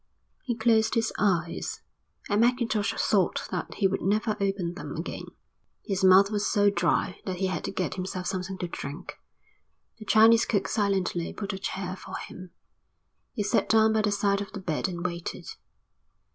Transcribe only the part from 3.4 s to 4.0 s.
that he